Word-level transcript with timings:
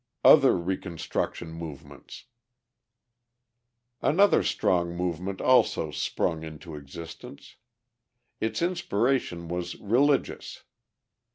Other 0.23 0.57
Reconstruction 0.57 1.53
Movements 1.53 2.25
Another 4.01 4.41
strong 4.41 4.95
movement 4.97 5.39
also 5.41 5.91
sprung 5.91 6.41
into 6.41 6.75
existence. 6.75 7.57
Its 8.39 8.63
inspiration 8.63 9.47
was 9.47 9.75
religious. 9.75 10.63